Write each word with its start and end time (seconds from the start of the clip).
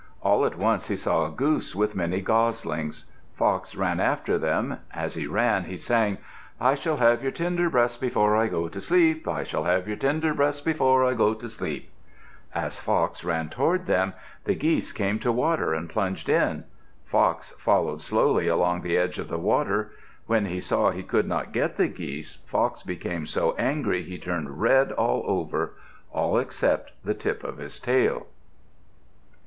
All 0.23 0.45
at 0.47 0.57
once 0.57 0.87
he 0.87 0.95
saw 0.95 1.27
a 1.27 1.29
goose 1.29 1.75
with 1.75 1.93
many 1.93 2.21
goslings. 2.21 3.05
Fox 3.35 3.75
ran 3.75 3.99
after 3.99 4.39
them. 4.39 4.79
As 4.95 5.13
he 5.13 5.27
ran 5.27 5.65
he 5.65 5.77
sang, 5.77 6.17
"I 6.59 6.73
shall 6.73 6.97
have 6.97 7.21
your 7.21 7.31
tender 7.31 7.69
breasts 7.69 7.97
before 7.99 8.35
I 8.35 8.47
go 8.47 8.67
to 8.67 8.81
sleep; 8.81 9.27
I 9.27 9.43
shall 9.43 9.65
have 9.65 9.87
your 9.87 9.97
tender 9.97 10.33
breasts 10.33 10.59
before 10.59 11.05
I 11.05 11.13
go 11.13 11.35
to 11.35 11.47
sleep." 11.47 11.91
As 12.55 12.79
Fox 12.79 13.23
ran 13.23 13.49
toward 13.49 13.85
them, 13.85 14.13
the 14.45 14.55
geese 14.55 14.91
came 14.91 15.19
to 15.19 15.31
water 15.31 15.71
and 15.71 15.87
plunged 15.87 16.29
in. 16.29 16.63
Fox 17.05 17.51
followed 17.59 18.01
slowly 18.01 18.47
along 18.47 18.81
the 18.81 18.97
edge 18.97 19.19
of 19.19 19.27
the 19.27 19.37
water. 19.37 19.91
When 20.25 20.47
he 20.47 20.59
saw 20.61 20.89
he 20.89 21.03
could 21.03 21.27
not 21.27 21.51
get 21.53 21.77
the 21.77 21.87
geese, 21.87 22.37
Fox 22.49 22.81
became 22.81 23.27
so 23.27 23.55
angry 23.59 24.01
he 24.01 24.17
turned 24.17 24.59
red 24.59 24.91
all 24.93 25.21
over 25.27 25.75
all 26.11 26.39
except 26.39 26.93
the 27.05 27.13
tip 27.13 27.43
of 27.43 27.59
his 27.59 27.79
tail. 27.79 28.25